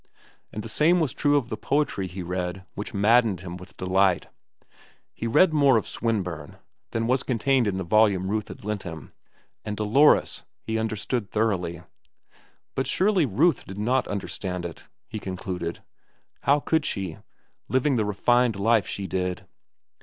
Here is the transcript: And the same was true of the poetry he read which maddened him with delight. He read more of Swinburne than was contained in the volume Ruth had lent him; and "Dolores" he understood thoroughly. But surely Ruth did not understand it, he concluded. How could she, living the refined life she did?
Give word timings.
And 0.51 0.63
the 0.63 0.67
same 0.67 0.99
was 0.99 1.13
true 1.13 1.37
of 1.37 1.49
the 1.49 1.55
poetry 1.57 2.07
he 2.07 2.23
read 2.23 2.65
which 2.73 2.91
maddened 2.91 3.41
him 3.41 3.55
with 3.55 3.77
delight. 3.77 4.29
He 5.13 5.27
read 5.27 5.53
more 5.53 5.77
of 5.77 5.87
Swinburne 5.87 6.57
than 6.89 7.05
was 7.05 7.21
contained 7.21 7.67
in 7.67 7.77
the 7.77 7.83
volume 7.83 8.27
Ruth 8.27 8.47
had 8.47 8.65
lent 8.65 8.81
him; 8.81 9.13
and 9.63 9.77
"Dolores" 9.77 10.43
he 10.63 10.79
understood 10.79 11.29
thoroughly. 11.29 11.83
But 12.73 12.87
surely 12.87 13.27
Ruth 13.27 13.63
did 13.65 13.77
not 13.77 14.07
understand 14.07 14.65
it, 14.65 14.85
he 15.07 15.19
concluded. 15.19 15.83
How 16.41 16.59
could 16.59 16.83
she, 16.83 17.19
living 17.69 17.95
the 17.95 18.03
refined 18.03 18.55
life 18.55 18.87
she 18.87 19.05
did? 19.05 19.45